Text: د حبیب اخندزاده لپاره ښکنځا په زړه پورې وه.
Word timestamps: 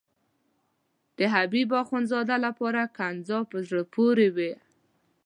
د 1.17 1.19
حبیب 1.33 1.69
اخندزاده 1.83 2.35
لپاره 2.45 2.81
ښکنځا 2.89 3.39
په 3.51 3.57
زړه 3.67 3.83
پورې 3.95 4.27
وه. 4.35 4.51